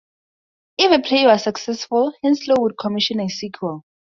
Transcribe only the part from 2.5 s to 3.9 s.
would commission a sequel.